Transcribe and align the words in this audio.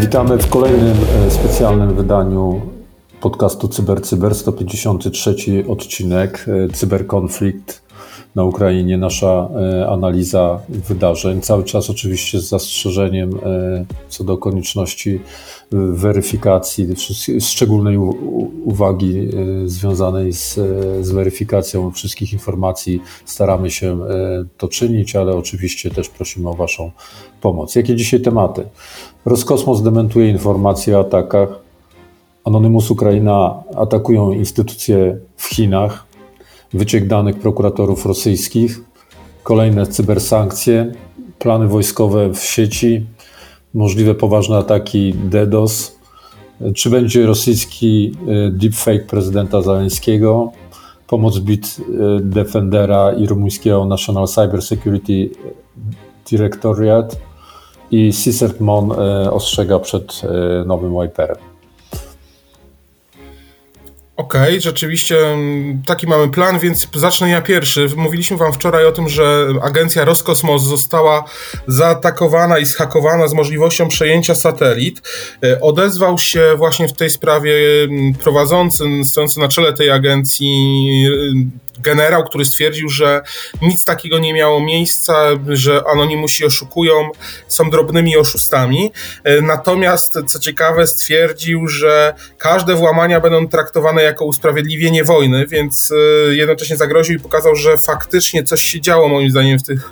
Witamy 0.00 0.38
w 0.38 0.48
kolejnym 0.48 0.96
e, 1.26 1.30
specjalnym 1.30 1.94
wydaniu 1.94 2.60
podcastu 3.20 3.68
CyberCyber, 3.68 4.34
153 4.34 5.34
odcinek, 5.68 6.46
e, 6.48 6.72
cyberkonflikt 6.72 7.83
na 8.34 8.44
Ukrainie, 8.44 8.98
nasza 8.98 9.48
e, 9.56 9.88
analiza 9.88 10.60
wydarzeń. 10.68 11.40
Cały 11.40 11.64
czas 11.64 11.90
oczywiście 11.90 12.40
z 12.40 12.48
zastrzeżeniem 12.48 13.30
co 14.08 14.24
do 14.24 14.38
konieczności 14.38 15.20
weryfikacji, 15.72 16.88
szczególnej 17.40 17.98
uwagi 18.64 19.28
związanej 19.64 20.32
z, 20.32 20.54
z 21.00 21.10
weryfikacją 21.10 21.90
wszystkich 21.90 22.32
informacji. 22.32 23.00
Staramy 23.24 23.70
się 23.70 23.98
to 24.58 24.68
czynić, 24.68 25.16
ale 25.16 25.36
oczywiście 25.36 25.90
też 25.90 26.08
prosimy 26.08 26.48
o 26.48 26.54
Waszą 26.54 26.90
pomoc. 27.40 27.74
Jakie 27.74 27.96
dzisiaj 27.96 28.20
tematy? 28.20 28.64
Roskosmos 29.24 29.82
dementuje 29.82 30.28
informacje 30.28 30.98
o 30.98 31.00
atakach. 31.00 31.48
Anonymous 32.44 32.90
Ukraina 32.90 33.62
atakują 33.76 34.32
instytucje 34.32 35.18
w 35.36 35.44
Chinach. 35.44 36.13
Wyciek 36.74 37.06
danych 37.06 37.38
prokuratorów 37.38 38.06
rosyjskich. 38.06 38.80
Kolejne 39.42 39.86
cybersankcje. 39.86 40.92
Plany 41.38 41.68
wojskowe 41.68 42.34
w 42.34 42.38
sieci. 42.38 43.06
Możliwe 43.74 44.14
poważne 44.14 44.56
ataki 44.56 45.14
DDoS. 45.14 45.98
Czy 46.74 46.90
będzie 46.90 47.26
rosyjski 47.26 48.12
e, 48.28 48.50
deepfake 48.50 49.06
prezydenta 49.06 49.62
Zaleńskiego? 49.62 50.52
Pomoc 51.06 51.38
Bit 51.38 51.76
e, 51.78 52.20
Defendera 52.20 53.12
i 53.12 53.26
rumuńskiego 53.26 53.84
National 53.84 54.28
Cyber 54.28 54.62
Security 54.62 55.30
Directorate 56.30 57.16
i 57.90 58.12
Cisert 58.12 58.60
Mon 58.60 58.92
e, 58.92 59.32
ostrzega 59.32 59.78
przed 59.78 60.22
e, 60.24 60.64
nowym 60.64 61.02
wiperem. 61.02 61.53
Okej, 64.24 64.42
okay, 64.42 64.60
rzeczywiście 64.60 65.18
mm, 65.18 65.82
taki 65.86 66.06
mamy 66.06 66.28
plan, 66.28 66.58
więc 66.58 66.88
zacznę 66.94 67.30
ja 67.30 67.42
pierwszy. 67.42 67.88
Mówiliśmy 67.96 68.36
wam 68.36 68.52
wczoraj 68.52 68.86
o 68.86 68.92
tym, 68.92 69.08
że 69.08 69.46
agencja 69.62 70.04
Roskosmos 70.04 70.62
została 70.62 71.24
zaatakowana 71.66 72.58
i 72.58 72.64
zhakowana 72.64 73.28
z 73.28 73.34
możliwością 73.34 73.88
przejęcia 73.88 74.34
satelit. 74.34 75.02
E, 75.44 75.60
odezwał 75.60 76.18
się 76.18 76.54
właśnie 76.56 76.88
w 76.88 76.92
tej 76.92 77.10
sprawie 77.10 77.54
mm, 77.82 78.14
prowadzący, 78.14 78.84
stojący 79.04 79.40
na 79.40 79.48
czele 79.48 79.72
tej 79.72 79.90
agencji 79.90 81.08
generał, 81.78 82.24
który 82.24 82.44
stwierdził, 82.44 82.88
że 82.88 83.22
nic 83.62 83.84
takiego 83.84 84.18
nie 84.18 84.34
miało 84.34 84.60
miejsca, 84.60 85.14
że 85.48 85.82
anonimusi 85.92 86.44
oszukują, 86.44 87.10
są 87.48 87.70
drobnymi 87.70 88.16
oszustami. 88.16 88.92
E, 89.24 89.40
natomiast, 89.40 90.18
co 90.26 90.38
ciekawe, 90.38 90.86
stwierdził, 90.86 91.68
że 91.68 92.14
każde 92.38 92.74
włamania 92.74 93.20
będą 93.20 93.48
traktowane 93.48 94.02
jako 94.02 94.24
usprawiedliwienie 94.24 95.04
wojny, 95.04 95.46
więc 95.46 95.92
e, 95.92 96.34
jednocześnie 96.34 96.76
zagroził 96.76 97.16
i 97.16 97.20
pokazał, 97.20 97.56
że 97.56 97.78
faktycznie 97.78 98.44
coś 98.44 98.62
się 98.62 98.80
działo, 98.80 99.08
moim 99.08 99.30
zdaniem, 99.30 99.58
w 99.58 99.62
tych 99.62 99.90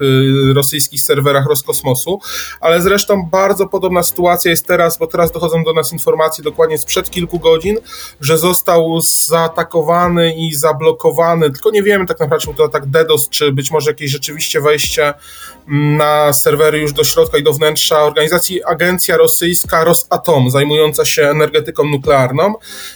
e, 0.51 0.55
rosyjskich 0.55 1.03
serwerach 1.03 1.47
Roskosmosu, 1.47 2.21
ale 2.61 2.83
zresztą 2.83 3.29
bardzo 3.31 3.67
podobna 3.67 4.03
sytuacja 4.03 4.51
jest 4.51 4.67
teraz, 4.67 4.99
bo 4.99 5.07
teraz 5.07 5.33
dochodzą 5.33 5.65
do 5.65 5.73
nas 5.73 5.93
informacje 5.93 6.45
dokładnie 6.45 6.79
sprzed 6.79 7.11
kilku 7.11 7.39
godzin, 7.39 7.79
że 8.21 8.39
został 8.39 9.01
zaatakowany 9.01 10.35
i 10.35 10.55
zablokowany, 10.55 11.51
tylko 11.51 11.71
nie 11.73 11.83
wiemy 11.83 12.07
tak 12.07 12.21
naprawdę, 12.21 12.47
czy 12.47 12.55
to 12.55 12.65
atak 12.65 12.87
DDoS, 12.87 13.29
czy 13.29 13.53
być 13.53 13.71
może 13.71 13.91
jakieś 13.91 14.11
rzeczywiście 14.11 14.61
wejście 14.61 15.15
na 15.97 16.33
serwery 16.33 16.79
już 16.79 16.93
do 16.93 17.05
środka 17.05 17.39
i 17.39 17.43
do 17.43 17.53
wnętrza 17.53 18.03
organizacji, 18.03 18.65
agencja 18.65 19.17
rosyjska 19.17 19.85
Rosatom, 19.85 20.51
zajmująca 20.51 21.05
się 21.05 21.23
energetyką 21.23 21.85
nuklearną. 21.85 22.55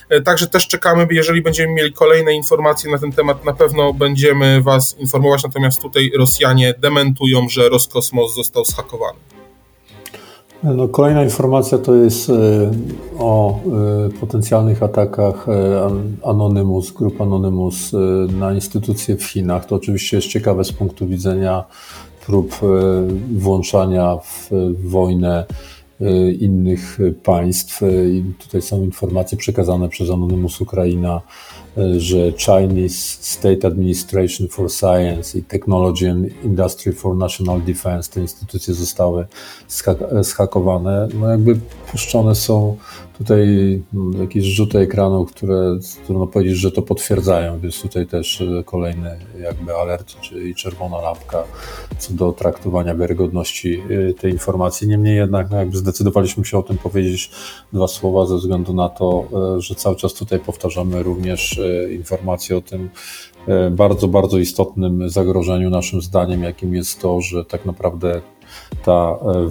E, 0.08 0.20
także 0.20 0.46
też 0.46 0.68
czekamy, 0.68 1.06
jeżeli 1.10 1.42
będziemy 1.42 1.72
mieli 1.72 1.92
kolejne 1.92 2.34
informacje 2.34 2.90
na 2.90 2.98
ten 2.98 3.12
temat, 3.12 3.44
na 3.44 3.54
pewno 3.54 3.92
będziemy 3.92 4.62
Was 4.62 4.96
informować, 4.98 5.42
natomiast 5.42 5.82
tutaj 5.82 6.12
Rosjanie 6.18 6.74
dementują, 6.78 7.48
że 7.48 7.68
Roskosmos 7.68 8.34
został 8.34 8.64
zhakowany. 8.64 9.35
No, 10.74 10.88
kolejna 10.88 11.24
informacja 11.24 11.78
to 11.78 11.94
jest 11.94 12.30
e, 12.30 12.32
o 13.18 13.60
e, 14.06 14.10
potencjalnych 14.20 14.82
atakach 14.82 15.48
e, 15.48 15.90
Anonymous, 16.24 16.92
grup 16.92 17.20
Anonymous 17.20 17.92
na 18.38 18.52
instytucje 18.52 19.16
w 19.16 19.24
Chinach. 19.24 19.64
To 19.64 19.76
oczywiście 19.76 20.16
jest 20.16 20.28
ciekawe 20.28 20.64
z 20.64 20.72
punktu 20.72 21.06
widzenia 21.06 21.64
prób 22.26 22.60
włączania 23.36 24.16
w 24.16 24.50
wojnę 24.84 25.44
innych 26.40 26.98
państw. 27.22 27.82
I 28.12 28.24
tutaj 28.38 28.62
są 28.62 28.82
informacje 28.82 29.38
przekazane 29.38 29.88
przez 29.88 30.10
Anonymous 30.10 30.60
Ukraina 30.60 31.20
że 31.96 32.32
Chinese 32.32 33.18
State 33.20 33.66
Administration 33.66 34.48
for 34.48 34.70
Science 34.70 35.38
i 35.38 35.42
Technology 35.42 36.10
and 36.10 36.44
Industry 36.44 36.92
for 36.92 37.16
National 37.16 37.62
Defense, 37.62 38.12
te 38.12 38.20
instytucje 38.20 38.74
zostały 38.74 39.26
zhakowane, 40.20 41.08
no 41.20 41.30
jakby 41.30 41.58
puszczone 41.90 42.34
są 42.34 42.76
tutaj 43.18 43.46
no, 43.92 44.18
jakieś 44.22 44.44
rzuty 44.44 44.78
ekranu, 44.78 45.24
które 45.24 45.78
trudno 46.06 46.26
powiedzieć, 46.26 46.56
że 46.56 46.72
to 46.72 46.82
potwierdzają, 46.82 47.60
więc 47.60 47.82
tutaj 47.82 48.06
też 48.06 48.40
e, 48.40 48.64
kolejny 48.64 49.18
jakby 49.40 49.74
alert, 49.74 50.20
czyli 50.20 50.54
czerwona 50.54 51.00
lampka 51.00 51.44
co 51.98 52.12
do 52.12 52.32
traktowania 52.32 52.94
wiarygodności 52.94 53.82
e, 54.10 54.14
tej 54.14 54.32
informacji. 54.32 54.88
Niemniej 54.88 55.16
jednak 55.16 55.50
no 55.50 55.56
jakby 55.56 55.76
zdecydowaliśmy 55.76 56.44
się 56.44 56.58
o 56.58 56.62
tym 56.62 56.78
powiedzieć 56.78 57.30
dwa 57.72 57.88
słowa 57.88 58.26
ze 58.26 58.36
względu 58.36 58.74
na 58.74 58.88
to, 58.88 59.24
e, 59.56 59.60
że 59.60 59.74
cały 59.74 59.96
czas 59.96 60.14
tutaj 60.14 60.38
powtarzamy 60.38 61.02
również 61.02 61.60
informacje 61.92 62.56
o 62.56 62.60
tym 62.60 62.90
bardzo, 63.70 64.08
bardzo 64.08 64.38
istotnym 64.38 65.10
zagrożeniu 65.10 65.70
naszym 65.70 66.02
zdaniem, 66.02 66.42
jakim 66.42 66.74
jest 66.74 67.00
to, 67.00 67.20
że 67.20 67.44
tak 67.44 67.66
naprawdę 67.66 68.20
ta 68.84 69.18
e, 69.22 69.48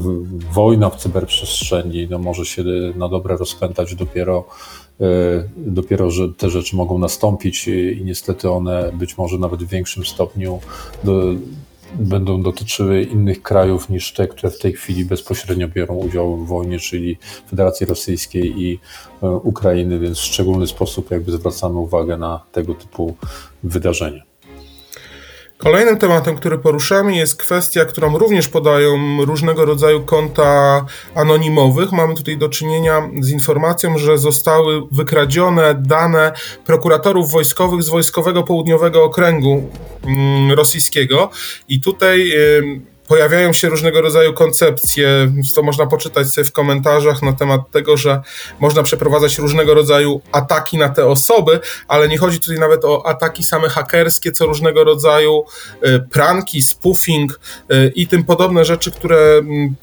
wojna 0.54 0.90
w 0.90 0.96
cyberprzestrzeni 0.98 2.08
no, 2.10 2.20
może 2.20 2.46
się 2.46 2.64
na 2.96 3.10
dobre 3.10 3.38
rozpętać 3.38 3.96
dopiero, 3.96 4.46
e, 5.02 5.06
dopiero, 5.58 6.12
że 6.12 6.30
te 6.30 6.50
rzeczy 6.50 6.76
mogą 6.76 6.98
nastąpić 6.98 7.68
i 7.68 8.02
niestety 8.06 8.50
one 8.50 8.92
być 8.94 9.18
może 9.18 9.38
nawet 9.38 9.64
w 9.64 9.70
większym 9.70 10.06
stopniu 10.06 10.60
będą 12.00 12.42
dotyczyły 12.42 13.04
innych 13.04 13.42
krajów 13.42 13.90
niż 13.90 14.14
te, 14.14 14.28
które 14.28 14.52
w 14.52 14.60
tej 14.60 14.74
chwili 14.74 15.06
bezpośrednio 15.06 15.68
biorą 15.68 15.96
udział 15.96 16.38
w 16.38 16.48
wojnie, 16.48 16.80
czyli 16.80 17.18
Federacji 17.50 17.86
Rosyjskiej 17.86 18.62
i 18.62 18.80
e, 19.24 19.30
Ukrainy, 19.30 20.00
więc 20.00 20.18
w 20.18 20.22
szczególny 20.24 20.68
sposób 20.68 21.12
jakby 21.12 21.32
zwracamy 21.32 21.80
uwagę 21.80 22.18
na 22.18 22.42
tego 22.52 22.74
typu 22.74 23.16
wydarzenia. 23.64 24.25
Kolejnym 25.58 25.98
tematem, 25.98 26.36
który 26.36 26.58
poruszamy, 26.58 27.16
jest 27.16 27.36
kwestia, 27.36 27.86
którą 27.86 28.18
również 28.18 28.48
podają 28.48 29.26
różnego 29.26 29.66
rodzaju 29.66 30.04
konta 30.04 30.86
anonimowych. 31.16 31.92
Mamy 31.92 32.16
tutaj 32.16 32.38
do 32.38 32.50
czynienia 32.50 33.10
z 33.20 33.30
informacją, 33.30 33.98
że 33.98 34.18
zostały 34.18 34.82
wykradzione 34.92 35.76
dane 35.88 36.32
prokuratorów 36.66 37.32
wojskowych 37.32 37.84
z 37.84 37.90
Wojskowego 37.90 38.44
Południowego 38.44 39.04
Okręgu 39.04 39.70
mm, 40.06 40.52
Rosyjskiego. 40.52 41.30
I 41.70 41.82
tutaj 41.82 42.32
pojawiają 43.08 43.54
się 43.54 43.70
różnego 43.70 44.02
rodzaju 44.02 44.34
koncepcje, 44.34 45.32
to 45.56 45.64
można 45.64 45.86
poczytać 45.86 46.28
sobie 46.28 46.46
w 46.46 46.52
komentarzach 46.52 47.22
na 47.22 47.34
temat 47.34 47.72
tego, 47.72 47.98
że 47.98 48.22
można 48.60 48.84
przeprowadzać 48.84 49.38
różnego 49.38 49.74
rodzaju 49.74 50.22
ataki 50.32 50.78
na 50.78 50.90
te 50.90 51.06
osoby, 51.06 51.60
ale 51.88 52.08
nie 52.08 52.18
chodzi 52.18 52.40
tutaj 52.40 52.60
nawet 52.60 52.86
o 52.86 53.06
ataki 53.06 53.44
same 53.44 53.70
hakerskie, 53.70 54.32
co 54.32 54.46
różnego 54.46 54.84
rodzaju 54.84 55.44
y, 55.88 56.00
pranki, 56.12 56.62
spoofing 56.62 57.40
y, 57.72 57.92
i 57.96 58.08
tym 58.08 58.24
podobne 58.24 58.66
rzeczy, 58.66 58.92
które 58.92 59.38
mm, 59.38 59.76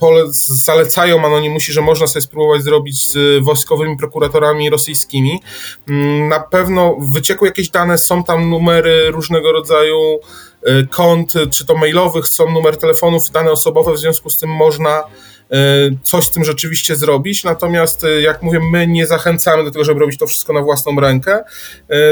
zalecają 0.48 1.26
anonimusi, 1.26 1.72
że 1.72 1.82
można 1.82 2.06
sobie 2.06 2.22
spróbować 2.22 2.62
zrobić 2.62 3.10
z 3.10 3.44
wojskowymi 3.44 3.96
prokuratorami 3.96 4.70
rosyjskimi. 4.70 5.42
Mm, 5.88 6.28
na 6.28 6.40
pewno 6.40 6.96
wyciekły 7.12 7.48
jakieś 7.48 7.70
dane, 7.70 7.98
są 7.98 8.24
tam 8.24 8.50
numery 8.50 9.10
różnego 9.10 9.52
rodzaju 9.52 10.20
kont, 10.90 11.32
czy 11.50 11.66
to 11.66 11.76
mailowych, 11.76 12.28
są 12.28 12.50
numer 12.50 12.76
telefonów, 12.76 13.30
dane 13.30 13.50
osobowe, 13.50 13.92
w 13.92 13.98
związku 13.98 14.30
z 14.30 14.38
tym 14.38 14.50
można 14.50 15.00
y, 15.00 15.98
coś 16.02 16.24
z 16.24 16.30
tym 16.30 16.44
rzeczywiście 16.44 16.96
zrobić. 16.96 17.44
Natomiast, 17.44 18.04
y, 18.04 18.22
jak 18.22 18.42
mówię, 18.42 18.60
my 18.70 18.86
nie 18.86 19.06
zachęcamy 19.06 19.64
do 19.64 19.70
tego, 19.70 19.84
żeby 19.84 20.00
robić 20.00 20.18
to 20.18 20.26
wszystko 20.26 20.52
na 20.52 20.62
własną 20.62 21.00
rękę. 21.00 21.44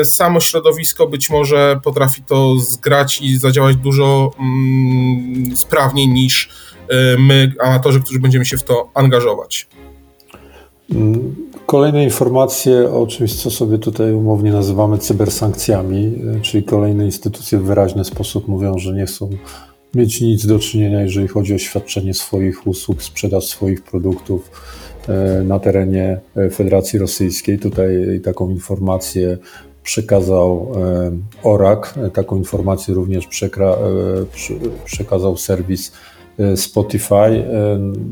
Samo 0.05 0.41
środowisko 0.41 1.07
być 1.07 1.31
może 1.31 1.81
potrafi 1.85 2.23
to 2.23 2.57
zgrać 2.59 3.21
i 3.21 3.39
zadziałać 3.39 3.77
dużo 3.77 4.31
mm, 4.39 5.57
sprawniej 5.57 6.09
niż 6.09 6.49
my, 7.19 7.53
amatorzy, 7.61 8.01
którzy 8.01 8.19
będziemy 8.19 8.47
się 8.47 8.59
w 8.59 8.63
to 8.63 8.91
angażować. 8.95 9.67
Mm, 10.91 11.50
Kolejne 11.71 12.05
informacje 12.05 12.93
o 12.93 13.07
czymś, 13.07 13.35
co 13.35 13.51
sobie 13.51 13.79
tutaj 13.79 14.13
umownie 14.13 14.53
nazywamy 14.53 14.99
cybersankcjami, 14.99 16.19
czyli 16.43 16.65
kolejne 16.65 17.05
instytucje 17.05 17.59
w 17.59 17.65
wyraźny 17.65 18.05
sposób 18.05 18.49
mówią, 18.49 18.79
że 18.79 18.93
nie 18.93 19.07
chcą 19.07 19.31
mieć 19.95 20.21
nic 20.21 20.47
do 20.47 20.59
czynienia, 20.59 21.03
jeżeli 21.03 21.29
chodzi 21.29 21.55
o 21.55 21.59
świadczenie 21.59 22.15
swoich 22.15 22.67
usług, 22.67 23.03
sprzedaż 23.03 23.45
swoich 23.45 23.83
produktów 23.83 24.51
e, 25.09 25.43
na 25.43 25.59
terenie 25.59 26.21
e, 26.37 26.51
Federacji 26.51 26.99
Rosyjskiej. 26.99 27.59
Tutaj 27.59 28.21
taką 28.25 28.51
informację 28.51 29.39
przekazał 29.83 30.73
e, 30.77 31.11
ORAK, 31.43 31.95
taką 32.13 32.37
informację 32.37 32.95
również 32.95 33.29
przekazał 34.85 35.37
serwis 35.37 35.93
Spotify. 36.57 37.45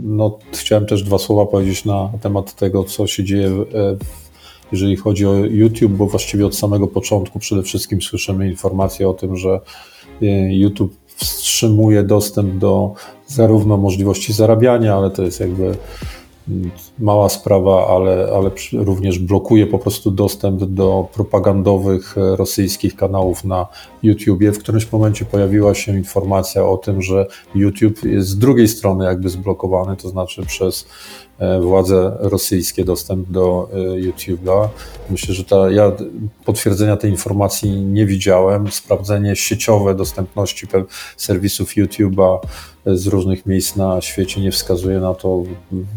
No, 0.05 0.39
chciałem 0.53 0.87
też 0.87 1.03
dwa 1.03 1.19
słowa 1.19 1.47
powiedzieć 1.47 1.85
na 1.85 2.11
temat 2.21 2.55
tego, 2.55 2.85
co 2.85 3.07
się 3.07 3.25
dzieje, 3.25 3.51
jeżeli 4.73 4.97
chodzi 4.97 5.27
o 5.27 5.35
YouTube, 5.35 5.93
bo 5.93 6.07
właściwie 6.07 6.47
od 6.47 6.57
samego 6.57 6.87
początku 6.87 7.39
przede 7.39 7.63
wszystkim 7.63 8.03
słyszymy 8.03 8.49
informacje 8.49 9.09
o 9.09 9.15
tym, 9.15 9.37
że 9.37 9.61
YouTube 10.51 10.97
wstrzymuje 11.17 12.03
dostęp 12.03 12.59
do 12.59 12.93
zarówno 13.27 13.77
możliwości 13.77 14.33
zarabiania, 14.33 14.97
ale 14.97 15.11
to 15.11 15.23
jest 15.23 15.41
jakby 15.41 15.77
mała 16.99 17.29
sprawa, 17.29 17.87
ale, 17.87 18.29
ale 18.37 18.51
również 18.73 19.19
blokuje 19.19 19.67
po 19.67 19.79
prostu 19.79 20.11
dostęp 20.11 20.65
do 20.65 21.09
propagandowych 21.15 22.19
e, 22.19 22.37
rosyjskich 22.37 22.97
kanałów 22.97 23.45
na 23.45 23.67
YouTubie. 24.03 24.53
W 24.53 24.59
którymś 24.59 24.93
momencie 24.93 25.25
pojawiła 25.25 25.75
się 25.75 25.97
informacja 25.97 26.65
o 26.65 26.77
tym, 26.77 27.03
że 27.03 27.27
YouTube 27.55 28.03
jest 28.05 28.29
z 28.29 28.39
drugiej 28.39 28.69
strony 28.69 29.05
jakby 29.05 29.29
zblokowany, 29.29 29.97
to 29.97 30.09
znaczy 30.09 30.47
przez 30.47 30.87
władze 31.61 32.17
rosyjskie 32.21 32.85
dostęp 32.85 33.31
do 33.31 33.69
e, 33.73 33.77
YouTube'a. 33.77 34.69
Myślę, 35.11 35.35
że 35.35 35.45
ta, 35.45 35.71
ja 35.71 35.93
potwierdzenia 36.45 36.97
tej 36.97 37.11
informacji 37.11 37.71
nie 37.71 38.07
widziałem. 38.07 38.71
Sprawdzenie 38.71 39.37
sieciowe 39.37 39.95
dostępności 39.95 40.67
serwisów 41.17 41.71
YouTube'a 41.71 42.39
z 42.87 43.07
różnych 43.07 43.47
miejsc 43.47 43.77
na 43.77 44.01
świecie 44.01 44.41
nie 44.41 44.51
wskazuje 44.51 45.01
na 45.01 45.15
to. 45.15 45.43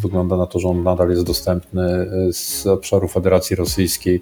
Wygląda 0.02 0.38
na 0.38 0.48
to, 0.48 0.60
że 0.60 0.68
on 0.68 0.84
nadal 0.84 1.10
jest 1.10 1.24
dostępny 1.24 1.84
e, 1.84 2.08
z 2.34 2.68
obszaru 2.68 3.08
Federacji 3.08 3.56
Rosyjskiej. 3.56 4.22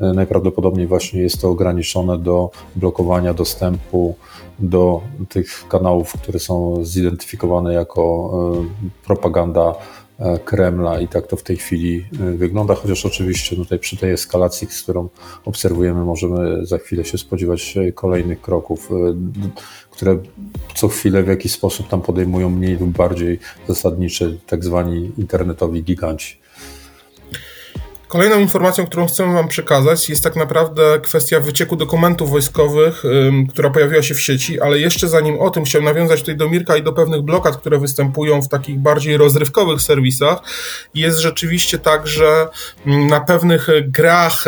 E, 0.00 0.12
najprawdopodobniej 0.12 0.86
właśnie 0.86 1.20
jest 1.22 1.40
to 1.40 1.48
ograniczone 1.48 2.18
do 2.18 2.50
blokowania 2.76 3.34
dostępu 3.34 4.14
do 4.58 5.00
tych 5.28 5.68
kanałów, 5.68 6.12
które 6.12 6.38
są 6.38 6.84
zidentyfikowane 6.84 7.74
jako 7.74 8.32
e, 8.84 8.88
propaganda 9.06 9.74
E, 9.74 10.07
Kremla 10.44 11.00
i 11.00 11.08
tak 11.08 11.26
to 11.26 11.36
w 11.36 11.42
tej 11.42 11.56
chwili 11.56 12.06
e, 12.20 12.32
wygląda, 12.32 12.74
chociaż 12.74 13.06
oczywiście 13.06 13.56
tutaj 13.56 13.78
przy 13.78 13.96
tej 13.96 14.12
eskalacji, 14.12 14.68
z 14.70 14.82
którą 14.82 15.08
obserwujemy, 15.44 16.04
możemy 16.04 16.66
za 16.66 16.78
chwilę 16.78 17.04
się 17.04 17.18
spodziewać 17.18 17.76
e, 17.76 17.92
kolejnych 17.92 18.40
kroków, 18.40 18.90
które 19.90 20.18
co 20.74 20.88
chwilę 20.88 21.22
w 21.22 21.28
jakiś 21.28 21.52
sposób 21.52 21.88
tam 21.88 22.02
podejmują 22.02 22.50
mniej 22.50 22.76
lub 22.76 22.90
bardziej 22.90 23.38
zasadnicze 23.68 24.30
tak 24.46 24.64
zwani 24.64 25.12
internetowi 25.18 25.82
giganci. 25.82 26.38
Kolejną 28.08 28.38
informacją, 28.38 28.86
którą 28.86 29.06
chcemy 29.06 29.34
Wam 29.34 29.48
przekazać, 29.48 30.08
jest 30.08 30.24
tak 30.24 30.36
naprawdę 30.36 31.00
kwestia 31.02 31.40
wycieku 31.40 31.76
dokumentów 31.76 32.30
wojskowych, 32.30 33.02
która 33.50 33.70
pojawiła 33.70 34.02
się 34.02 34.14
w 34.14 34.20
sieci, 34.20 34.60
ale 34.60 34.78
jeszcze 34.78 35.08
zanim 35.08 35.40
o 35.40 35.50
tym 35.50 35.64
chciałem 35.64 35.84
nawiązać 35.84 36.20
tutaj 36.20 36.36
do 36.36 36.48
Mirka 36.48 36.76
i 36.76 36.82
do 36.82 36.92
pewnych 36.92 37.22
blokad, 37.22 37.56
które 37.56 37.78
występują 37.78 38.42
w 38.42 38.48
takich 38.48 38.78
bardziej 38.78 39.16
rozrywkowych 39.16 39.82
serwisach. 39.82 40.38
Jest 40.94 41.18
rzeczywiście 41.18 41.78
tak, 41.78 42.06
że 42.06 42.48
na 42.86 43.20
pewnych 43.20 43.68
grach, 43.82 44.44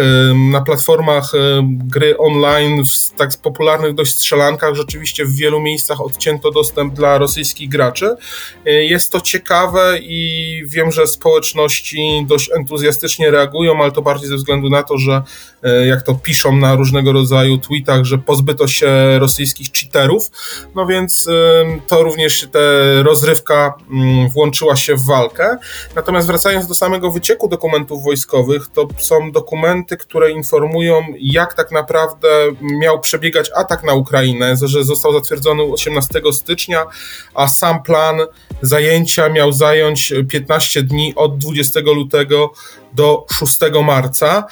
na 0.50 0.60
platformach 0.60 1.32
gry 1.62 2.18
online, 2.18 2.84
w 2.84 3.10
tak 3.16 3.30
popularnych 3.42 3.94
dość 3.94 4.12
strzelankach, 4.12 4.74
rzeczywiście 4.74 5.24
w 5.24 5.36
wielu 5.36 5.60
miejscach 5.60 6.00
odcięto 6.00 6.50
dostęp 6.50 6.94
dla 6.94 7.18
rosyjskich 7.18 7.68
graczy. 7.68 8.16
Jest 8.64 9.12
to 9.12 9.20
ciekawe 9.20 9.98
i 10.02 10.62
wiem, 10.66 10.92
że 10.92 11.06
społeczności 11.06 12.26
dość 12.28 12.50
entuzjastycznie 12.56 13.30
reagują 13.30 13.49
reagują, 13.50 13.82
ale 13.82 13.92
to 13.92 14.02
bardziej 14.02 14.28
ze 14.28 14.36
względu 14.36 14.70
na 14.70 14.82
to, 14.82 14.98
że 14.98 15.22
jak 15.86 16.02
to 16.02 16.14
piszą 16.14 16.56
na 16.56 16.74
różnego 16.74 17.12
rodzaju 17.12 17.58
tweetach, 17.58 18.04
że 18.04 18.18
pozbyto 18.18 18.68
się 18.68 19.18
rosyjskich 19.18 19.68
cheaterów, 19.72 20.30
no 20.74 20.86
więc 20.86 21.28
e, 21.28 21.80
to 21.86 22.02
również 22.02 22.48
ta 22.52 22.58
rozrywka 23.02 23.74
mm, 23.90 24.28
włączyła 24.28 24.76
się 24.76 24.96
w 24.96 25.04
walkę. 25.04 25.56
Natomiast 25.96 26.26
wracając 26.26 26.66
do 26.66 26.74
samego 26.74 27.10
wycieku 27.10 27.48
dokumentów 27.48 28.04
wojskowych, 28.04 28.68
to 28.68 28.88
są 28.98 29.32
dokumenty, 29.32 29.96
które 29.96 30.30
informują, 30.30 31.02
jak 31.20 31.54
tak 31.54 31.72
naprawdę 31.72 32.28
miał 32.60 33.00
przebiegać 33.00 33.50
atak 33.56 33.84
na 33.84 33.94
Ukrainę, 33.94 34.54
że 34.62 34.84
został 34.84 35.12
zatwierdzony 35.12 35.62
18 35.62 36.20
stycznia, 36.32 36.86
a 37.34 37.48
sam 37.48 37.82
plan 37.82 38.16
zajęcia 38.62 39.28
miał 39.28 39.52
zająć 39.52 40.12
15 40.28 40.82
dni 40.82 41.12
od 41.16 41.38
20 41.38 41.80
lutego 41.80 42.52
do 42.92 43.26
6 43.32 43.58
marca. 43.84 44.44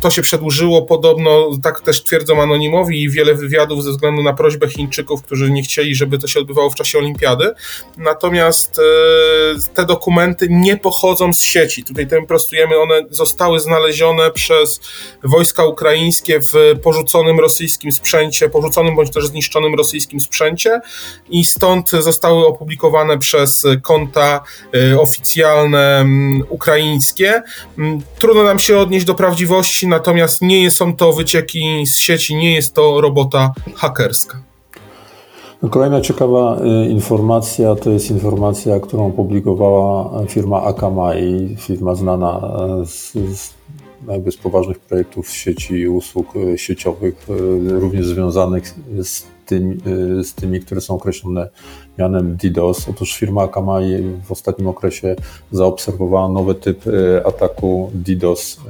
To 0.00 0.10
się 0.10 0.22
przedłużyło 0.22 0.82
podobno, 0.82 1.50
tak 1.62 1.80
też 1.80 2.04
twierdzą 2.04 2.42
anonimowi 2.42 3.02
i 3.02 3.10
wiele 3.10 3.34
wywiadów 3.34 3.84
ze 3.84 3.90
względu 3.90 4.22
na 4.22 4.32
prośbę 4.32 4.68
Chińczyków, 4.68 5.22
którzy 5.22 5.50
nie 5.50 5.62
chcieli, 5.62 5.94
żeby 5.94 6.18
to 6.18 6.26
się 6.26 6.40
odbywało 6.40 6.70
w 6.70 6.74
czasie 6.74 6.98
olimpiady. 6.98 7.54
Natomiast 7.96 8.78
e, 8.78 8.82
te 9.74 9.86
dokumenty 9.86 10.46
nie 10.50 10.76
pochodzą 10.76 11.32
z 11.32 11.42
sieci. 11.42 11.84
Tutaj 11.84 12.06
tym 12.06 12.26
prostujemy, 12.26 12.78
one 12.78 13.02
zostały 13.10 13.60
znalezione 13.60 14.30
przez 14.30 14.80
wojska 15.24 15.64
ukraińskie 15.64 16.40
w 16.40 16.54
porzuconym 16.82 17.40
rosyjskim 17.40 17.92
sprzęcie, 17.92 18.48
porzuconym 18.48 18.96
bądź 18.96 19.10
też 19.10 19.26
zniszczonym 19.26 19.74
rosyjskim 19.74 20.20
sprzęcie 20.20 20.80
i 21.30 21.44
stąd 21.44 21.90
zostały 21.90 22.46
opublikowane 22.46 23.18
przez 23.18 23.66
konta 23.82 24.44
e, 24.74 25.00
oficjalne 25.00 26.06
ukraińskie 26.48 27.42
Mm, 27.78 28.02
trudno 28.18 28.42
nam 28.42 28.58
się 28.58 28.78
odnieść 28.78 29.06
do 29.06 29.14
prawdziwości, 29.14 29.63
natomiast 29.86 30.42
nie 30.42 30.70
są 30.70 30.96
to 30.96 31.12
wycieki 31.12 31.86
z 31.86 31.98
sieci, 31.98 32.36
nie 32.36 32.54
jest 32.54 32.74
to 32.74 33.00
robota 33.00 33.52
hakerska. 33.74 34.38
Kolejna 35.70 36.00
ciekawa 36.00 36.60
y, 36.60 36.88
informacja 36.88 37.74
to 37.74 37.90
jest 37.90 38.10
informacja, 38.10 38.80
którą 38.80 39.06
opublikowała 39.06 40.10
firma 40.26 40.62
Akamai, 40.62 41.56
firma 41.58 41.94
znana 41.94 42.40
e, 42.82 42.86
z, 42.86 43.12
z, 43.12 43.54
jakby 44.08 44.32
z 44.32 44.36
poważnych 44.36 44.78
projektów 44.78 45.30
sieci 45.30 45.74
i 45.74 45.88
usług 45.88 46.36
y, 46.36 46.58
sieciowych, 46.58 47.26
y, 47.30 47.80
również 47.80 48.06
związanych 48.06 48.74
z 49.02 49.22
tymi, 49.46 49.76
z 50.22 50.34
tymi, 50.34 50.60
które 50.60 50.80
są 50.80 50.94
określone 50.94 51.48
mianem 51.98 52.36
DDoS. 52.36 52.88
Otóż 52.88 53.16
firma 53.16 53.42
Akamai 53.42 54.02
w 54.24 54.32
ostatnim 54.32 54.68
okresie 54.68 55.16
zaobserwowała 55.52 56.28
nowy 56.28 56.54
typ 56.54 56.84
ataku 57.24 57.90
DDoS, 57.94 58.60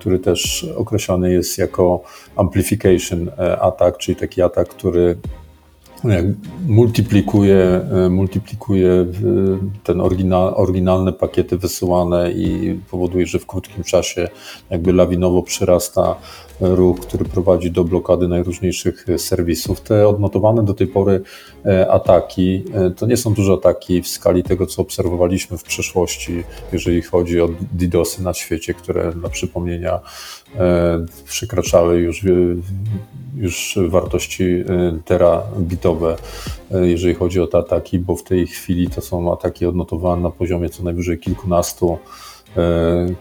który 0.00 0.18
też 0.18 0.66
określany 0.76 1.32
jest 1.32 1.58
jako 1.58 2.02
amplification 2.36 3.28
e, 3.28 3.60
attack, 3.60 3.98
czyli 3.98 4.16
taki 4.16 4.42
atak, 4.42 4.68
który 4.68 5.16
multiplikuje, 6.66 7.80
multiplikuje 8.10 9.06
ten 9.84 10.00
oryginal, 10.00 10.52
oryginalne 10.56 11.12
pakiety 11.12 11.58
wysyłane 11.58 12.32
i 12.32 12.78
powoduje, 12.90 13.26
że 13.26 13.38
w 13.38 13.46
krótkim 13.46 13.84
czasie 13.84 14.28
jakby 14.70 14.92
lawinowo 14.92 15.42
przyrasta 15.42 16.16
ruch, 16.60 17.00
który 17.00 17.24
prowadzi 17.24 17.70
do 17.70 17.84
blokady 17.84 18.28
najróżniejszych 18.28 19.06
serwisów. 19.16 19.80
Te 19.80 20.08
odnotowane 20.08 20.64
do 20.64 20.74
tej 20.74 20.86
pory 20.86 21.20
e, 21.66 21.90
ataki 21.90 22.64
e, 22.74 22.90
to 22.90 23.06
nie 23.06 23.16
są 23.16 23.34
duże 23.34 23.52
ataki 23.52 24.02
w 24.02 24.08
skali 24.08 24.42
tego, 24.42 24.66
co 24.66 24.82
obserwowaliśmy 24.82 25.58
w 25.58 25.62
przeszłości, 25.62 26.44
jeżeli 26.72 27.02
chodzi 27.02 27.40
o 27.40 27.48
DDoSy 27.72 28.22
na 28.22 28.34
świecie, 28.34 28.74
które 28.74 29.12
dla 29.12 29.28
przypomnienia 29.28 30.00
e, 30.56 31.06
przekraczały 31.24 31.98
już, 31.98 32.24
już 33.36 33.78
wartości 33.88 34.64
terabitowe, 35.04 36.16
jeżeli 36.70 37.14
chodzi 37.14 37.40
o 37.40 37.46
te 37.46 37.58
ataki, 37.58 37.98
bo 37.98 38.16
w 38.16 38.22
tej 38.22 38.46
chwili 38.46 38.90
to 38.90 39.00
są 39.00 39.32
ataki 39.32 39.66
odnotowane 39.66 40.22
na 40.22 40.30
poziomie 40.30 40.68
co 40.68 40.82
najwyżej 40.82 41.18
kilkunastu 41.18 41.98
E, 41.98 42.29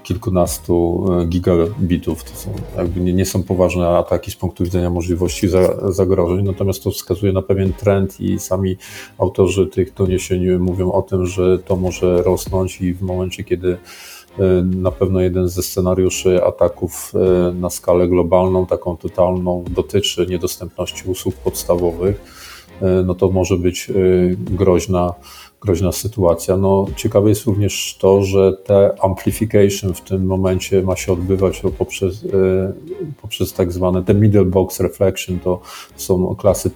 kilkunastu 0.04 1.06
e, 1.22 1.26
gigabitów. 1.26 2.24
To 2.24 2.36
są, 2.36 2.54
jakby 2.78 3.00
nie, 3.00 3.14
nie, 3.14 3.26
są 3.26 3.44
poważne 3.44 3.88
ataki 3.88 4.32
z 4.32 4.36
punktu 4.36 4.64
widzenia 4.64 4.90
możliwości 4.90 5.48
za, 5.50 5.92
zagrożeń, 5.92 6.46
natomiast 6.46 6.84
to 6.84 6.92
wskazuje 6.92 7.34
na 7.34 7.42
pewien 7.42 7.74
trend 7.74 8.22
i 8.22 8.40
sami 8.40 8.78
autorzy 9.18 9.68
tych 9.68 9.94
doniesień 9.94 10.58
mówią 10.58 10.92
o 10.92 11.02
tym, 11.02 11.26
że 11.26 11.60
to 11.60 11.76
może 11.76 12.24
rosnąć 12.24 12.82
i 12.82 12.94
w 12.94 13.02
momencie, 13.02 13.44
kiedy 13.44 13.78
e, 14.40 14.44
na 14.64 14.92
pewno 14.92 15.22
jeden 15.22 15.50
ze 15.50 15.64
scenariuszy 15.64 16.44
ataków 16.44 17.14
na 17.54 17.70
skalę 17.70 18.08
globalną, 18.08 18.66
taką 18.66 18.98
totalną, 18.98 19.64
dotyczy 19.70 20.26
niedostępności 20.30 21.10
usług 21.10 21.36
podstawowych, 21.36 22.22
no 23.06 23.16
to 23.16 23.30
może 23.30 23.58
być 23.58 23.92
groźna 24.36 25.14
groźna 25.62 25.92
sytuacja. 25.92 26.58
No, 26.58 26.86
ciekawe 26.96 27.30
jest 27.30 27.46
również 27.46 27.98
to, 28.00 28.24
że 28.24 28.54
te 28.54 28.96
amplification 29.01 29.94
w 29.94 30.01
tym 30.01 30.25
momencie 30.25 30.82
ma 30.82 30.96
się 30.96 31.13
odbywać 31.13 31.62
poprzez, 31.78 32.28
poprzez 33.22 33.54
tak 33.54 33.72
zwane 33.72 34.04
te 34.04 34.13
middle 34.13 34.46
box 34.46 34.80
reflection, 34.80 35.39
to 35.39 35.60
są 35.96 36.36
klasy 36.36 36.72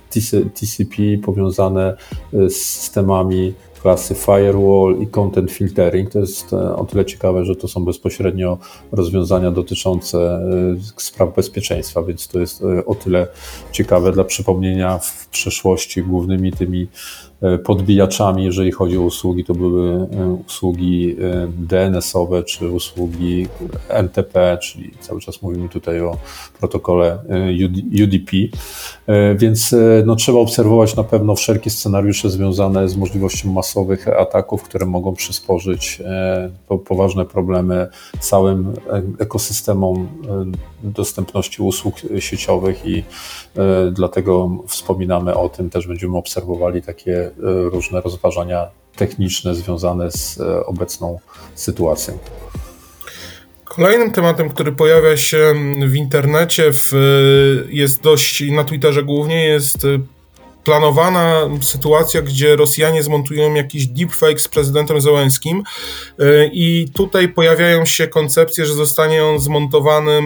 TCP 0.53 0.95
powiązane 1.25 1.97
z 2.33 2.55
systemami 2.55 3.53
klasy 3.83 4.15
firewall 4.15 5.01
i 5.01 5.07
content 5.07 5.51
filtering. 5.51 6.09
To 6.09 6.19
jest 6.19 6.53
e, 6.53 6.75
o 6.75 6.85
tyle 6.85 7.05
ciekawe, 7.05 7.45
że 7.45 7.55
to 7.55 7.67
są 7.67 7.85
bezpośrednio 7.85 8.57
rozwiązania 8.91 9.51
dotyczące 9.51 10.17
e, 10.19 10.41
spraw 10.97 11.35
bezpieczeństwa, 11.35 12.03
więc 12.03 12.27
to 12.27 12.39
jest 12.39 12.63
e, 12.63 12.85
o 12.85 12.95
tyle 12.95 13.27
ciekawe 13.71 14.11
dla 14.11 14.23
przypomnienia 14.23 14.97
w 14.97 15.27
przeszłości 15.27 16.03
głównymi 16.03 16.51
tymi 16.51 16.87
E, 17.32 17.32
podbijaczami, 17.63 18.43
jeżeli 18.43 18.71
chodzi 18.71 18.97
o 18.97 19.01
usługi, 19.01 19.43
to 19.43 19.53
były 19.53 19.91
e, 19.91 20.37
usługi 20.47 21.15
e, 21.21 21.47
DNS-owe 21.47 22.43
czy 22.43 22.69
usługi 22.69 23.47
NTP, 23.89 24.57
czyli 24.61 24.91
cały 24.99 25.21
czas 25.21 25.41
mówimy 25.41 25.69
tutaj 25.69 26.01
o 26.01 26.17
protokole 26.59 27.19
UDP. 28.03 28.31
Więc 29.35 29.75
no, 30.05 30.15
trzeba 30.15 30.39
obserwować 30.39 30.95
na 30.95 31.03
pewno 31.03 31.35
wszelkie 31.35 31.69
scenariusze 31.69 32.29
związane 32.29 32.89
z 32.89 32.97
możliwością 32.97 33.51
masowych 33.51 34.07
ataków, 34.07 34.63
które 34.63 34.85
mogą 34.85 35.13
przysporzyć 35.13 36.01
poważne 36.85 37.25
problemy 37.25 37.87
całym 38.19 38.73
ekosystemom 39.19 40.07
dostępności 40.83 41.61
usług 41.61 41.95
sieciowych 42.19 42.85
i 42.85 43.03
dlatego 43.91 44.49
wspominamy 44.67 45.35
o 45.35 45.49
tym, 45.49 45.69
też 45.69 45.87
będziemy 45.87 46.17
obserwowali 46.17 46.81
takie 46.81 47.32
E, 47.32 47.32
różne 47.71 48.01
rozważania 48.01 48.67
techniczne 48.95 49.55
związane 49.55 50.11
z 50.11 50.39
e, 50.39 50.65
obecną 50.65 51.19
sytuacją. 51.55 52.17
Kolejnym 53.65 54.11
tematem, 54.11 54.49
który 54.49 54.71
pojawia 54.71 55.17
się 55.17 55.53
w 55.87 55.95
internecie, 55.95 56.63
w, 56.73 56.91
jest 57.69 58.01
dość 58.01 58.43
na 58.51 58.63
Twitterze 58.63 59.03
głównie, 59.03 59.45
jest 59.45 59.87
planowana 60.63 61.49
sytuacja, 61.61 62.21
gdzie 62.21 62.55
Rosjanie 62.55 63.03
zmontują 63.03 63.53
jakiś 63.53 63.87
deepfake 63.87 64.39
z 64.39 64.47
prezydentem 64.47 65.01
Zełenskim 65.01 65.63
e, 66.19 66.45
i 66.45 66.89
tutaj 66.93 67.27
pojawiają 67.27 67.85
się 67.85 68.07
koncepcje, 68.07 68.65
że 68.65 68.73
zostanie 68.73 69.25
on 69.25 69.39
zmontowany 69.39 70.21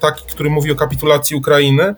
taki, 0.00 0.26
który 0.26 0.50
mówi 0.50 0.72
o 0.72 0.74
kapitulacji 0.74 1.36
Ukrainy 1.36 1.94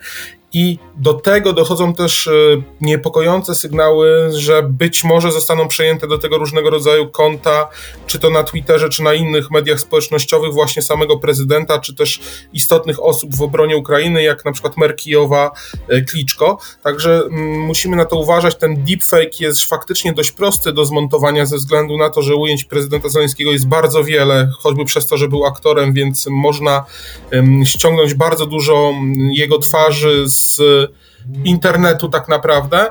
i 0.53 0.79
do 0.97 1.15
tego 1.15 1.53
dochodzą 1.53 1.93
też 1.93 2.27
e, 2.27 2.33
niepokojące 2.81 3.55
sygnały, 3.55 4.31
że 4.33 4.63
być 4.63 5.05
może 5.05 5.33
zostaną 5.33 5.69
przejęte 5.69 6.09
do 6.09 6.19
tego 6.19 6.39
różnego 6.39 6.71
rodzaju 6.71 7.09
konta, 7.09 7.69
czy 8.07 8.19
to 8.19 8.31
na 8.31 8.45
Twitterze, 8.45 8.89
czy 8.89 9.03
na 9.03 9.15
innych 9.15 9.51
mediach 9.51 9.81
społecznościowych, 9.81 10.53
właśnie 10.53 10.83
samego 10.83 11.19
prezydenta, 11.19 11.79
czy 11.79 11.95
też 11.95 12.21
istotnych 12.53 13.03
osób 13.03 13.37
w 13.37 13.43
obronie 13.43 13.77
Ukrainy, 13.77 14.23
jak 14.23 14.45
na 14.45 14.53
przykład 14.53 14.77
Merkijowa, 14.77 15.51
e, 15.89 16.01
Kliczko. 16.01 16.59
Także 16.83 17.23
mm, 17.27 17.61
musimy 17.61 17.97
na 17.97 18.05
to 18.05 18.17
uważać. 18.17 18.57
Ten 18.57 18.85
deepfake 18.85 19.41
jest 19.41 19.69
faktycznie 19.69 20.13
dość 20.13 20.33
prosty 20.33 20.73
do 20.73 20.85
zmontowania 20.85 21.47
ze 21.47 21.57
względu 21.57 21.97
na 21.97 22.11
to, 22.11 22.23
że 22.23 22.35
ujęć 22.35 22.65
prezydenta 22.65 23.09
Zeleńskiego 23.09 23.53
jest 23.53 23.69
bardzo 23.69 24.05
wiele, 24.05 24.51
choćby 24.59 24.85
przez 24.85 25.07
to, 25.07 25.17
że 25.17 25.29
był 25.29 25.47
aktorem, 25.47 25.93
więc 25.93 26.27
można 26.31 26.85
ściągnąć 27.65 28.15
bardzo 28.15 28.47
dużo 28.47 28.93
mm, 28.95 29.31
jego 29.33 29.59
twarzy 29.59 30.29
z 30.29 30.40
z 30.41 30.91
internetu 31.45 32.09
tak 32.09 32.29
naprawdę 32.29 32.91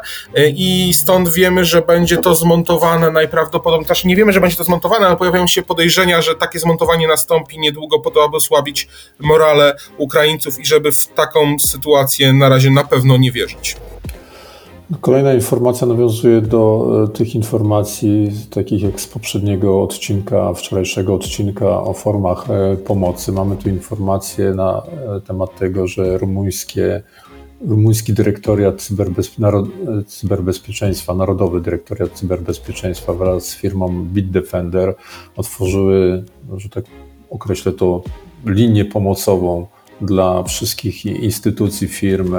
i 0.55 0.93
stąd 0.93 1.29
wiemy, 1.29 1.65
że 1.65 1.81
będzie 1.81 2.17
to 2.17 2.35
zmontowane 2.35 3.11
najprawdopodobniej, 3.11 3.87
też 3.87 4.05
nie 4.05 4.15
wiemy, 4.15 4.33
że 4.33 4.41
będzie 4.41 4.57
to 4.57 4.63
zmontowane, 4.63 5.07
ale 5.07 5.17
pojawiają 5.17 5.47
się 5.47 5.61
podejrzenia, 5.61 6.21
że 6.21 6.35
takie 6.35 6.59
zmontowanie 6.59 7.07
nastąpi 7.07 7.59
niedługo 7.59 7.99
po 7.99 8.11
to, 8.11 8.23
aby 8.23 8.37
osłabić 8.37 8.87
morale 9.19 9.75
Ukraińców 9.97 10.59
i 10.59 10.65
żeby 10.65 10.91
w 10.91 11.07
taką 11.07 11.59
sytuację 11.59 12.33
na 12.33 12.49
razie 12.49 12.71
na 12.71 12.83
pewno 12.83 13.17
nie 13.17 13.31
wierzyć. 13.31 13.75
Kolejna 15.01 15.33
informacja 15.33 15.87
nawiązuje 15.87 16.41
do 16.41 16.91
e, 17.03 17.07
tych 17.07 17.35
informacji, 17.35 18.31
takich 18.49 18.83
jak 18.83 19.01
z 19.01 19.07
poprzedniego 19.07 19.83
odcinka, 19.83 20.53
wczorajszego 20.53 21.13
odcinka 21.13 21.83
o 21.83 21.93
formach 21.93 22.49
e, 22.49 22.77
pomocy. 22.77 23.31
Mamy 23.31 23.55
tu 23.55 23.69
informacje 23.69 24.53
na 24.53 24.81
e, 25.17 25.21
temat 25.21 25.59
tego, 25.59 25.87
że 25.87 26.17
rumuńskie 26.17 27.03
Rumuński 27.67 28.13
Dyrektoriat. 28.13 28.87
Narod... 29.39 29.69
Cyberbezpieczeństwa, 30.07 31.13
Narodowy 31.13 31.61
Dyrektoriat 31.61 32.11
Cyberbezpieczeństwa 32.11 33.13
wraz 33.13 33.47
z 33.47 33.55
firmą 33.55 34.05
Bitdefender 34.05 34.95
otworzyły, 35.35 36.23
że 36.57 36.69
tak 36.69 36.85
określę 37.29 37.71
to, 37.71 38.03
linię 38.45 38.85
pomocową 38.85 39.67
dla 40.01 40.43
wszystkich 40.43 41.05
instytucji, 41.05 41.87
firm, 41.87 42.35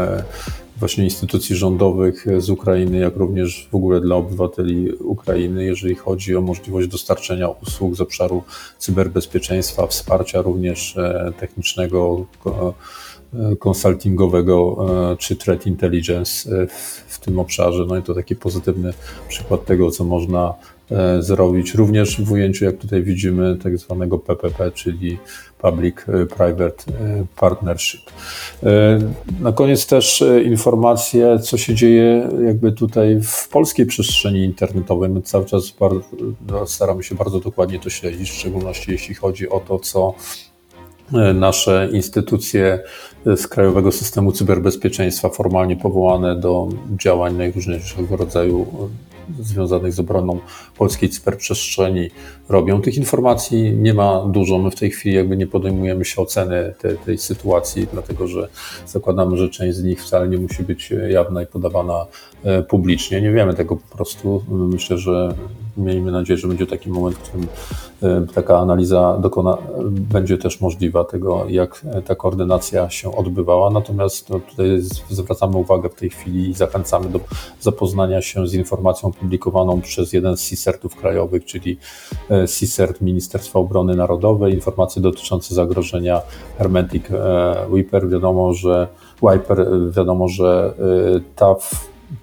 właśnie 0.77 1.05
instytucji 1.05 1.57
rządowych 1.57 2.27
z 2.39 2.50
Ukrainy, 2.50 2.99
jak 2.99 3.17
również 3.17 3.69
w 3.73 3.75
ogóle 3.75 4.00
dla 4.00 4.17
obywateli 4.17 4.93
Ukrainy, 4.93 5.65
jeżeli 5.65 5.95
chodzi 5.95 6.37
o 6.37 6.41
możliwość 6.41 6.89
dostarczenia 6.89 7.49
usług 7.49 7.97
z 7.97 8.00
obszaru 8.00 8.43
cyberbezpieczeństwa, 8.79 9.87
wsparcia 9.87 10.43
również 10.43 10.97
e, 10.97 11.33
technicznego, 11.41 12.27
konsultingowego 13.59 14.87
e, 15.13 15.17
czy 15.17 15.37
threat 15.37 15.67
intelligence 15.67 16.51
e, 16.63 16.67
w, 16.67 17.05
w, 17.09 17.21
tym 17.21 17.39
obszarze. 17.39 17.85
No 17.89 17.97
i 17.97 18.03
to 18.03 18.15
taki 18.15 18.37
pozytywny 18.37 18.93
przykład 19.29 19.65
tego, 19.65 19.91
co 19.91 20.05
można 20.05 20.55
e, 20.91 21.23
zrobić. 21.23 21.75
Również 21.75 22.21
w 22.21 22.33
ujęciu, 22.33 22.65
jak 22.65 22.77
tutaj 22.77 23.03
widzimy, 23.03 23.59
tak 23.63 23.79
zwanego 23.79 24.19
PPP, 24.19 24.71
czyli 24.71 25.19
Public-Private 25.63 26.85
Partnership. 27.37 28.01
Na 29.41 29.53
koniec 29.53 29.87
też 29.87 30.25
informacje, 30.45 31.39
co 31.39 31.59
się 31.59 31.75
dzieje 31.75 32.29
jakby 32.47 32.73
tutaj 32.73 33.21
w 33.23 33.49
polskiej 33.49 33.87
przestrzeni 33.87 34.45
internetowej. 34.45 35.11
My 35.11 35.23
cały 35.23 35.45
czas 35.45 35.71
bardzo, 35.71 36.07
staramy 36.67 37.03
się 37.03 37.15
bardzo 37.15 37.41
dokładnie 37.41 37.79
to 37.79 37.91
śledzić, 37.91 38.31
w 38.31 38.35
szczególności 38.35 38.93
jeśli 38.93 39.15
chodzi 39.15 39.49
o 39.49 39.61
to, 39.61 39.79
co 39.79 40.15
nasze 41.35 41.88
instytucje 41.93 42.83
z 43.26 43.47
Krajowego 43.47 43.93
Systemu 43.93 44.33
Cyberbezpieczeństwa 44.33 45.29
formalnie 45.29 45.76
powołane 45.76 46.37
do 46.37 46.69
działań 46.97 47.37
najróżniejszego 47.37 48.17
rodzaju 48.17 48.67
związanych 49.38 49.93
z 49.93 50.00
obroną 50.00 50.38
polskiej 50.79 51.09
cyberprzestrzeni 51.09 52.11
robią. 52.49 52.83
Tych 52.83 52.97
informacji 52.97 53.73
nie 53.73 53.95
ma 53.95 54.26
dużo. 54.26 54.59
My 54.59 54.71
w 54.71 54.75
tej 54.75 54.90
chwili 54.90 55.17
jakby 55.17 55.37
nie 55.37 55.47
podejmujemy 55.47 56.05
się 56.05 56.23
oceny 56.23 56.75
tej, 57.05 57.19
sytuacji, 57.19 57.87
dlatego 57.93 58.26
że 58.26 58.49
zakładamy, 58.87 59.37
że 59.37 59.49
część 59.49 59.76
z 59.76 59.85
nich 59.85 60.02
wcale 60.02 60.29
nie 60.29 60.38
musi 60.38 60.62
być 60.62 60.93
jawna 61.09 61.43
i 61.43 61.47
podawana 61.47 62.07
e, 62.45 62.62
publicznie. 62.62 63.21
Nie 63.21 63.33
wiemy 63.33 63.55
tego 63.55 63.76
po 63.76 63.97
prostu. 63.97 64.45
Myślę, 64.49 64.99
że 64.99 65.35
miejmy 65.76 66.12
nadzieję, 66.12 66.38
że 66.38 66.49
będzie 66.49 66.67
taki 66.67 66.90
moment, 66.90 67.17
w 67.17 67.21
którym 67.21 67.47
e, 67.47 67.90
taka 68.35 68.59
analiza 68.59 69.19
dokona, 69.21 69.59
będzie 69.90 70.38
też 70.38 70.61
możliwa 70.61 71.04
tego, 71.04 71.45
jak 71.49 71.87
ta 72.04 72.14
koordynacja 72.14 72.90
się 72.90 73.16
odbywała. 73.16 73.71
Natomiast 73.71 74.30
no, 74.30 74.40
tutaj 74.40 74.80
zwracamy 75.11 75.57
uwagę 75.57 75.88
w 75.88 75.95
tej 75.95 76.11
chwili 76.11 76.50
i 76.50 76.54
zachęcamy 76.54 77.09
do 77.09 77.21
zapoznania 77.61 78.23
się 78.23 78.47
z 78.47 78.54
informacją 78.54 79.12
publikowaną 79.12 79.80
przez 79.80 80.12
jeden 80.12 80.37
z 80.37 80.49
CISERTów 80.49 80.97
krajowych, 80.97 81.45
czyli 81.45 81.78
e, 82.30 82.49
CISERT 82.49 83.00
Ministerstwa 83.00 83.59
Obrony 83.59 83.97
Narodowej, 83.97 84.54
informacje 84.54 85.02
dotyczące 85.02 85.54
zagrożenia 85.54 86.21
Hermetic 86.59 87.04
Wiper. 87.73 88.09
Wiadomo, 88.09 88.54
że 88.54 88.88
Wiper, 89.23 89.66
wiadomo, 89.90 90.28
że 90.28 90.75
ta 91.37 91.54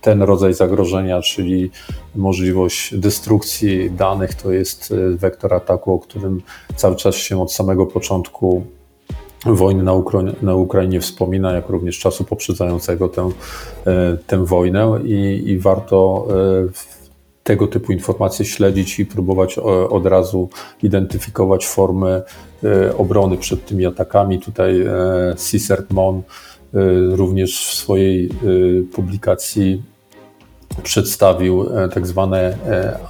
ten 0.01 0.21
rodzaj 0.21 0.53
zagrożenia, 0.53 1.21
czyli 1.21 1.71
możliwość 2.15 2.95
destrukcji 2.95 3.91
danych, 3.91 4.33
to 4.33 4.51
jest 4.51 4.91
e, 4.91 5.17
wektor 5.17 5.53
ataku, 5.53 5.93
o 5.93 5.99
którym 5.99 6.41
cały 6.75 6.95
czas 6.95 7.15
się 7.15 7.41
od 7.41 7.53
samego 7.53 7.85
początku 7.85 8.63
wojny 9.45 9.83
na, 9.83 9.93
na 10.41 10.55
Ukrainie 10.55 11.01
wspomina, 11.01 11.51
jak 11.51 11.69
również 11.69 11.99
czasu 11.99 12.23
poprzedzającego 12.23 13.09
tę, 13.09 13.29
e, 13.85 14.17
tę 14.27 14.45
wojnę 14.45 14.99
i, 15.03 15.43
i 15.45 15.59
warto 15.59 16.27
e, 16.29 16.33
tego 17.43 17.67
typu 17.67 17.91
informacje 17.91 18.45
śledzić 18.45 18.99
i 18.99 19.05
próbować 19.05 19.57
od 19.89 20.05
razu 20.05 20.49
identyfikować 20.83 21.67
formy 21.67 22.21
obrony 22.97 23.37
przed 23.37 23.65
tymi 23.65 23.85
atakami. 23.85 24.39
Tutaj 24.39 24.85
CSERT 25.35 25.91
MON 25.91 26.21
Y, 26.21 26.56
również 27.11 27.67
w 27.67 27.73
swojej 27.73 28.29
y, 28.43 28.85
publikacji 28.93 29.83
przedstawił 30.83 31.77
e, 31.77 31.89
tak 31.89 32.07
zwane 32.07 32.57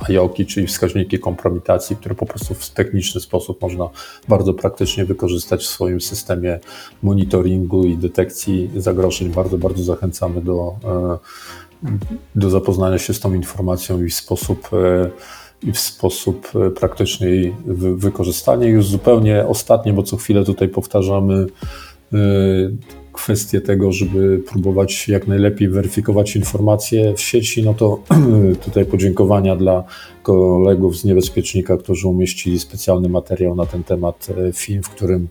IOKI, 0.09 0.43
e, 0.43 0.45
czyli 0.45 0.67
wskaźniki 0.67 1.19
kompromitacji, 1.19 1.95
które 1.95 2.15
po 2.15 2.25
prostu 2.25 2.53
w 2.53 2.69
techniczny 2.69 3.21
sposób 3.21 3.61
można 3.61 3.89
bardzo 4.27 4.53
praktycznie 4.53 5.05
wykorzystać 5.05 5.63
w 5.63 5.67
swoim 5.67 6.01
systemie 6.01 6.59
monitoringu 7.03 7.83
i 7.83 7.97
detekcji 7.97 8.69
zagrożeń. 8.75 9.29
Bardzo, 9.29 9.57
bardzo 9.57 9.83
zachęcamy 9.83 10.41
do, 10.41 10.75
do 12.35 12.49
zapoznania 12.49 12.97
się 12.97 13.13
z 13.13 13.19
tą 13.19 13.33
informacją 13.33 14.03
i 14.03 14.09
w 14.09 14.13
sposób, 14.13 14.69
e, 14.73 15.09
i 15.63 15.71
w 15.71 15.79
sposób 15.79 16.47
e, 16.55 16.69
praktyczny 16.69 17.29
jej 17.29 17.55
wy- 17.65 17.97
wykorzystanie. 17.97 18.67
Już 18.67 18.87
zupełnie 18.87 19.47
ostatnie, 19.47 19.93
bo 19.93 20.03
co 20.03 20.17
chwilę 20.17 20.43
tutaj 20.43 20.69
powtarzamy 20.69 21.45
e, 22.13 22.17
kwestię 23.27 23.61
tego, 23.61 23.91
żeby 23.91 24.39
próbować 24.51 25.07
jak 25.07 25.27
najlepiej 25.27 25.69
weryfikować 25.69 26.35
informacje 26.35 27.13
w 27.13 27.21
sieci, 27.21 27.63
no 27.63 27.73
to 27.73 28.03
tutaj 28.65 28.85
podziękowania 28.85 29.55
dla 29.55 29.83
kolegów 30.23 30.97
z 30.97 31.05
Niebezpiecznika, 31.05 31.77
którzy 31.77 32.07
umieścili 32.07 32.59
specjalny 32.59 33.09
materiał 33.09 33.55
na 33.55 33.65
ten 33.65 33.83
temat, 33.83 34.27
e, 34.49 34.53
film, 34.53 34.83
w 34.83 34.89
którym 34.89 35.27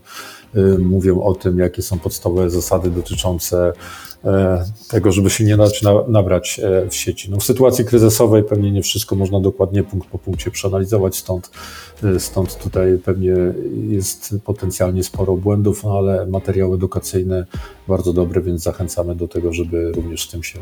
mówią 0.79 1.21
o 1.21 1.35
tym, 1.35 1.59
jakie 1.59 1.81
są 1.81 1.99
podstawowe 1.99 2.49
zasady 2.49 2.89
dotyczące 2.89 3.73
e, 4.25 4.65
tego, 4.89 5.11
żeby 5.11 5.29
się 5.29 5.43
nie 5.43 5.57
dać 5.57 5.81
na- 5.81 6.07
nabrać 6.07 6.59
e, 6.63 6.89
w 6.89 6.95
sieci. 6.95 7.31
No 7.31 7.37
w 7.37 7.43
sytuacji 7.43 7.85
kryzysowej 7.85 8.43
pewnie 8.43 8.71
nie 8.71 8.81
wszystko 8.81 9.15
można 9.15 9.39
dokładnie 9.39 9.83
punkt 9.83 10.09
po 10.09 10.19
punkcie 10.19 10.51
przeanalizować, 10.51 11.17
stąd, 11.17 11.51
e, 12.03 12.19
stąd 12.19 12.57
tutaj 12.63 12.99
pewnie 13.05 13.33
jest 13.89 14.35
potencjalnie 14.43 15.03
sporo 15.03 15.37
błędów, 15.37 15.83
no 15.83 15.97
ale 15.97 16.25
materiały 16.25 16.75
edukacyjne 16.75 17.45
bardzo 17.87 18.13
dobre, 18.13 18.41
więc 18.41 18.63
zachęcamy 18.63 19.15
do 19.15 19.27
tego, 19.27 19.53
żeby 19.53 19.91
również 19.91 20.27
z 20.27 20.31
tym 20.31 20.43
się 20.43 20.59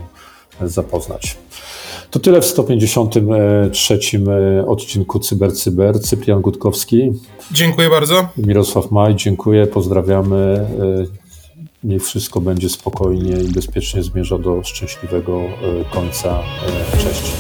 zapoznać. 0.62 1.38
To 2.12 2.20
tyle 2.20 2.42
w 2.42 2.46
153 2.46 4.00
e, 4.28 4.66
odcinku 4.68 5.20
Cyber 5.20 5.54
Cyber. 5.54 6.02
Cyprian 6.02 6.42
Gutkowski, 6.42 7.12
Dziękuję 7.52 7.90
bardzo. 7.90 8.28
Mirosław 8.38 8.92
Maj, 8.92 9.16
dziękuję, 9.16 9.68
pozdrawiamy. 9.68 10.68
E, 11.12 11.26
Niech 11.84 12.04
wszystko 12.04 12.42
będzie 12.42 12.70
spokojnie 12.70 13.32
i 13.32 13.52
bezpiecznie 13.52 14.04
zmierza 14.04 14.38
do 14.38 14.64
szczęśliwego 14.64 15.42
e, 15.42 15.86
końca. 15.94 16.40
Cześć. 16.92 17.32